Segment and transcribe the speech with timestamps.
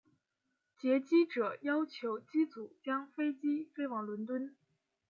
[0.79, 4.55] 劫机者要求机组将飞机飞往伦敦。